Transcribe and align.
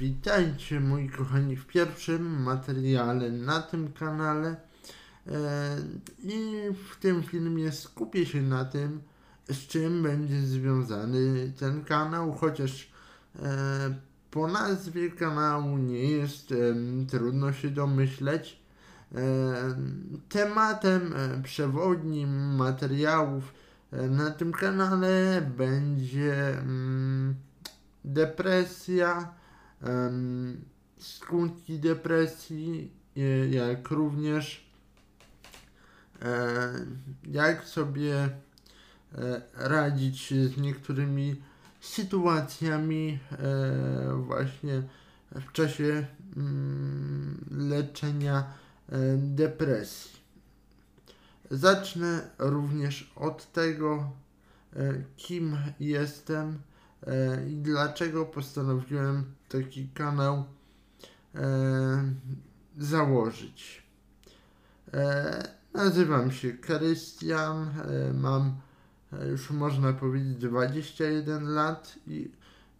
Witajcie 0.00 0.80
moi 0.80 1.08
kochani 1.08 1.56
w 1.56 1.66
pierwszym 1.66 2.42
materiale 2.42 3.30
na 3.30 3.62
tym 3.62 3.92
kanale 3.92 4.56
e, 5.26 5.76
i 6.22 6.54
w 6.90 6.96
tym 6.96 7.22
filmie 7.22 7.72
skupię 7.72 8.26
się 8.26 8.42
na 8.42 8.64
tym, 8.64 9.00
z 9.48 9.66
czym 9.66 10.02
będzie 10.02 10.42
związany 10.42 11.52
ten 11.58 11.84
kanał, 11.84 12.32
chociaż 12.32 12.90
e, 13.42 13.94
po 14.30 14.48
nazwie 14.48 15.10
kanału 15.10 15.78
nie 15.78 16.10
jest 16.10 16.54
trudno 17.10 17.52
się 17.52 17.70
domyśleć. 17.70 18.60
E, 19.14 19.20
tematem 20.28 21.14
przewodnim 21.42 22.54
materiałów 22.54 23.54
na 23.92 24.30
tym 24.30 24.52
kanale 24.52 25.42
będzie 25.56 26.58
mm, 26.58 27.34
depresja, 29.82 30.64
skutki 30.98 31.78
depresji, 31.78 32.92
jak 33.50 33.90
również 33.90 34.70
jak 37.24 37.64
sobie 37.64 38.14
e, 38.14 38.30
radzić 39.54 40.34
z 40.34 40.56
niektórymi 40.56 41.42
sytuacjami 41.80 43.18
e, 43.32 44.14
właśnie 44.14 44.82
w 45.30 45.52
czasie 45.52 46.06
mm, 46.36 47.44
leczenia 47.50 48.52
e, 48.88 49.16
depresji. 49.16 50.20
Zacznę 51.50 52.30
również 52.38 53.12
od 53.16 53.52
tego, 53.52 54.10
kim 55.16 55.56
jestem 55.80 56.52
E, 56.52 56.69
i 57.48 57.56
dlaczego 57.56 58.26
postanowiłem 58.26 59.24
taki 59.48 59.88
kanał 59.88 60.44
e, 61.34 62.14
założyć. 62.78 63.82
E, 64.94 65.48
nazywam 65.74 66.32
się 66.32 66.52
Krystian, 66.52 67.70
mam 68.14 68.60
już 69.30 69.50
można 69.50 69.92
powiedzieć 69.92 70.38
21 70.38 71.48
lat 71.48 71.94
i, 72.06 72.30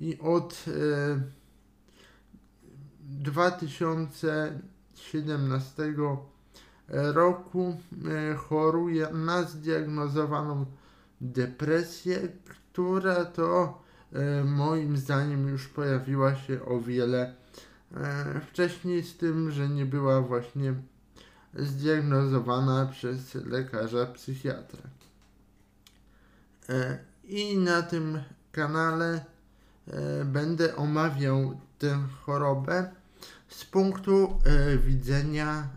i 0.00 0.18
od 0.20 0.64
2017 3.00 5.94
roku 6.88 7.80
choruję 8.36 9.08
na 9.12 9.42
zdiagnozowaną 9.42 10.66
depresję, 11.20 12.28
która 12.44 13.24
to 13.24 13.78
E, 13.80 13.85
moim 14.44 14.96
zdaniem 14.96 15.48
już 15.48 15.68
pojawiła 15.68 16.34
się 16.34 16.64
o 16.64 16.80
wiele 16.80 17.34
e, 17.96 18.40
wcześniej 18.50 19.02
z 19.02 19.16
tym, 19.16 19.50
że 19.50 19.68
nie 19.68 19.86
była 19.86 20.20
właśnie 20.20 20.74
zdiagnozowana 21.54 22.86
przez 22.86 23.34
lekarza 23.34 24.06
psychiatra. 24.06 24.80
E, 26.68 26.98
I 27.24 27.58
na 27.58 27.82
tym 27.82 28.22
kanale 28.52 29.24
będę 30.24 30.76
omawiał 30.76 31.60
tę 31.78 31.98
chorobę 32.20 32.90
z 33.48 33.64
punktu 33.64 34.38
widzenia 34.86 35.68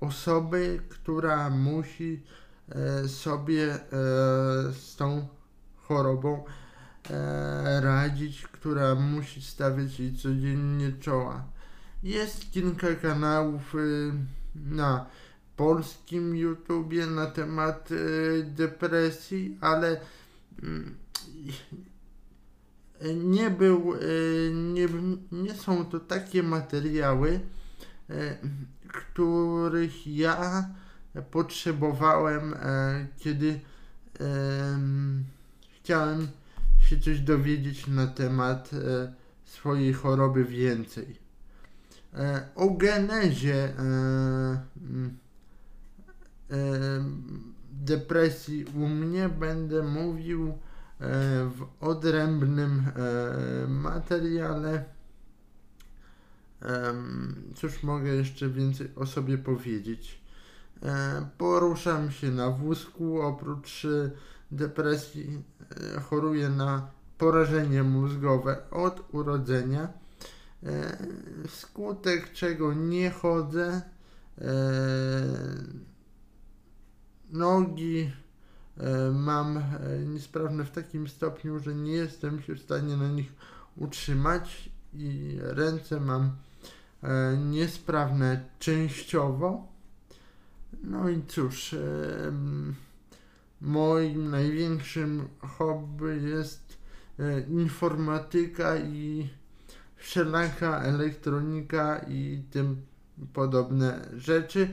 osoby, 0.00 0.82
która 0.88 1.50
musi 1.50 2.22
sobie 3.06 3.78
z 4.72 4.96
tą 4.96 5.28
chorobą 5.76 6.44
e, 6.44 6.69
radzić, 7.80 8.42
która 8.42 8.94
musi 8.94 9.42
stawiać 9.42 10.00
jej 10.00 10.16
codziennie 10.16 10.92
czoła. 10.92 11.44
Jest 12.02 12.50
kilka 12.50 12.94
kanałów 12.94 13.74
y, 13.74 14.12
na 14.54 15.06
polskim 15.56 16.36
YouTubie 16.36 17.06
na 17.06 17.26
temat 17.26 17.90
y, 17.90 18.46
depresji, 18.56 19.58
ale 19.60 20.00
y, 23.02 23.14
nie 23.14 23.50
był, 23.50 23.94
y, 23.94 24.52
nie, 24.54 24.88
nie 25.32 25.54
są 25.54 25.84
to 25.84 26.00
takie 26.00 26.42
materiały, 26.42 27.40
których 28.88 30.06
ja 30.06 30.68
potrzebowałem, 31.30 32.54
e, 32.54 33.06
kiedy 33.18 33.60
chciałem 35.82 36.28
się 36.90 37.00
coś 37.00 37.20
dowiedzieć 37.20 37.86
na 37.86 38.06
temat 38.06 38.70
e, 38.72 39.12
swojej 39.44 39.92
choroby 39.92 40.44
więcej. 40.44 41.16
E, 42.14 42.48
o 42.54 42.70
genezie 42.70 43.54
e, 43.54 43.72
mm, 43.78 45.18
e, 46.50 46.56
depresji 47.72 48.64
u 48.64 48.88
mnie 48.88 49.28
będę 49.28 49.82
mówił 49.82 50.48
e, 50.48 50.54
w 51.44 51.66
odrębnym 51.80 52.84
e, 52.96 53.68
materiale. 53.68 54.84
Cóż 57.54 57.82
mogę 57.82 58.10
jeszcze 58.10 58.48
więcej 58.48 58.88
o 58.96 59.06
sobie 59.06 59.38
powiedzieć? 59.38 60.20
Poruszam 61.38 62.10
się 62.10 62.30
na 62.30 62.50
wózku, 62.50 63.22
oprócz 63.22 63.86
depresji 64.52 65.42
e, 65.96 66.00
choruję 66.00 66.48
na 66.48 66.90
porażenie 67.18 67.82
mózgowe 67.82 68.70
od 68.70 69.14
urodzenia, 69.14 69.88
e, 70.62 70.98
skutek 71.48 72.32
czego 72.32 72.74
nie 72.74 73.10
chodzę. 73.10 73.82
E, 74.38 74.52
nogi 77.30 78.12
mam 79.12 79.62
niesprawne 80.06 80.64
w 80.64 80.70
takim 80.70 81.08
stopniu, 81.08 81.58
że 81.58 81.74
nie 81.74 81.92
jestem 81.92 82.42
się 82.42 82.54
w 82.54 82.62
stanie 82.62 82.96
na 82.96 83.08
nich 83.08 83.32
utrzymać 83.76 84.70
i 84.94 85.38
ręce 85.40 86.00
mam 86.00 86.36
niesprawne 87.38 88.44
częściowo. 88.58 89.69
No 90.82 91.08
i 91.08 91.22
cóż, 91.28 91.74
moim 93.60 94.30
największym 94.30 95.28
hobby 95.40 96.22
jest 96.22 96.78
e, 97.18 97.40
informatyka 97.40 98.76
i 98.76 99.28
wszelaka 99.96 100.80
elektronika 100.82 101.98
i 102.08 102.42
tym 102.50 102.82
podobne 103.32 104.08
rzeczy. 104.16 104.68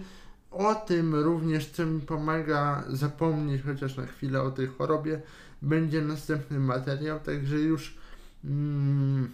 O 0.52 0.76
tym 0.76 1.16
również, 1.16 1.70
co 1.70 1.86
mi 1.86 2.02
pomaga 2.02 2.84
zapomnieć 2.90 3.62
chociaż 3.62 3.98
na 3.98 4.06
chwilę 4.06 4.42
o 4.42 4.52
tej 4.52 4.68
chorobie, 4.68 5.22
będzie 5.62 6.02
następny 6.02 6.60
materiał, 6.60 7.20
także 7.20 7.56
już 7.56 7.98
mm, 8.46 9.32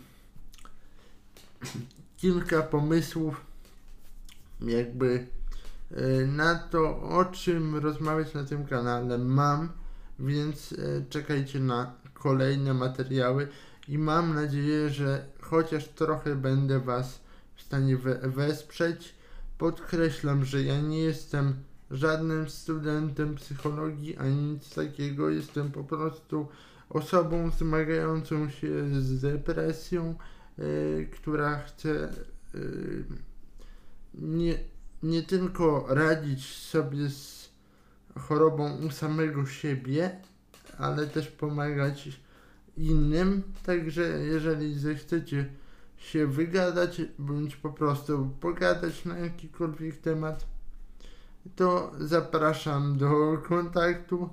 kilka 2.18 2.62
pomysłów 2.62 3.42
jakby 4.62 5.28
na 6.28 6.56
to, 6.56 7.02
o 7.02 7.26
czym 7.26 7.76
rozmawiać 7.76 8.34
na 8.34 8.44
tym 8.44 8.66
kanale 8.66 9.18
mam, 9.18 9.70
więc 10.20 10.74
e, 10.74 11.06
czekajcie 11.10 11.60
na 11.60 11.94
kolejne 12.14 12.74
materiały 12.74 13.48
i 13.88 13.98
mam 13.98 14.36
nadzieję, 14.36 14.90
że 14.90 15.26
chociaż 15.42 15.88
trochę 15.88 16.36
będę 16.36 16.80
Was 16.80 17.20
w 17.56 17.62
stanie 17.62 17.98
we 17.98 18.16
wesprzeć. 18.16 19.16
Podkreślam, 19.58 20.46
że 20.46 20.64
ja 20.64 20.82
nie 20.82 21.00
jestem 21.00 21.54
żadnym 21.92 22.50
studentem 22.50 23.36
psychologii 23.36 24.18
ani 24.18 24.36
nic 24.36 24.76
takiego. 24.76 25.30
Jestem 25.30 25.72
po 25.72 25.84
prostu 25.84 26.48
osobą 26.90 27.52
zmagającą 27.52 28.50
się 28.50 29.02
z 29.02 29.22
depresją, 29.22 30.16
yy, 30.58 31.10
która 31.12 31.60
chce 31.60 32.14
yy, 32.54 33.06
nie 34.14 34.73
nie 35.04 35.24
tylko 35.24 35.86
radzić 35.90 36.58
sobie 36.58 37.10
z 37.10 37.50
chorobą 38.20 38.78
u 38.78 38.92
samego 38.92 39.46
siebie, 39.46 40.22
ale 40.78 41.08
też 41.08 41.28
pomagać 41.28 42.10
innym. 42.78 43.44
Także 43.66 44.02
jeżeli 44.04 44.80
zechcecie 44.80 45.50
się 45.98 46.28
wygadać, 46.28 47.02
bądź 47.20 47.56
po 47.56 47.70
prostu 47.70 48.30
pogadać 48.40 49.06
na 49.06 49.18
jakikolwiek 49.18 49.98
temat, 49.98 50.46
to 51.56 51.92
zapraszam 52.00 52.98
do 52.98 53.38
kontaktu 53.48 54.30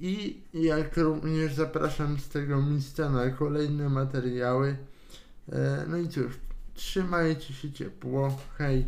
i 0.00 0.42
jak 0.54 0.96
również 0.96 1.54
zapraszam 1.54 2.18
z 2.18 2.28
tego 2.28 2.62
miejsca 2.62 3.10
na 3.10 3.30
kolejne 3.30 3.88
materiały. 3.88 4.76
E, 5.52 5.84
no 5.88 5.96
i 5.96 6.08
cóż, 6.08 6.38
trzymajcie 6.74 7.54
się 7.54 7.72
ciepło, 7.72 8.36
hej! 8.58 8.86